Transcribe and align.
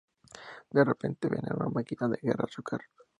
De 0.71 0.83
repente, 0.83 1.29
ven 1.31 1.45
a 1.51 1.55
una 1.55 1.69
máquina 1.69 2.07
de 2.07 2.17
guerra 2.23 2.47
chocar. 2.55 2.81